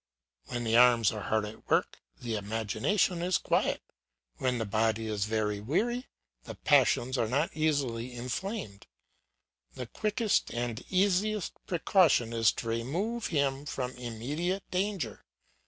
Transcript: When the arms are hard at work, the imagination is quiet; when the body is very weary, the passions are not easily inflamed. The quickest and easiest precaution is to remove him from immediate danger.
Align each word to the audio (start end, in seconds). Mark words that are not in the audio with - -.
When 0.45 0.63
the 0.63 0.77
arms 0.77 1.11
are 1.11 1.21
hard 1.21 1.45
at 1.45 1.69
work, 1.69 2.01
the 2.19 2.33
imagination 2.35 3.21
is 3.21 3.37
quiet; 3.37 3.83
when 4.39 4.57
the 4.57 4.65
body 4.65 5.05
is 5.05 5.25
very 5.25 5.59
weary, 5.59 6.07
the 6.45 6.55
passions 6.55 7.19
are 7.19 7.27
not 7.27 7.51
easily 7.55 8.11
inflamed. 8.15 8.87
The 9.75 9.85
quickest 9.85 10.51
and 10.55 10.83
easiest 10.89 11.53
precaution 11.67 12.33
is 12.33 12.51
to 12.53 12.67
remove 12.67 13.27
him 13.27 13.63
from 13.67 13.91
immediate 13.91 14.63
danger. 14.71 15.23